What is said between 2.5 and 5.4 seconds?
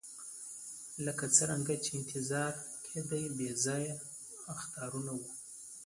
یې کېدی بې ځایه اخطارونه وو.